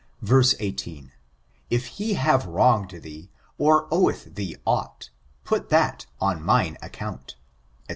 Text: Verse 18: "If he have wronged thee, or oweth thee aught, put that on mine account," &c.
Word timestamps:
Verse 0.23 0.55
18: 0.59 1.11
"If 1.69 1.85
he 1.85 2.15
have 2.15 2.47
wronged 2.47 2.89
thee, 3.03 3.29
or 3.59 3.87
oweth 3.93 4.33
thee 4.33 4.55
aught, 4.65 5.11
put 5.43 5.69
that 5.69 6.07
on 6.19 6.41
mine 6.41 6.75
account," 6.81 7.35
&c. 7.87 7.89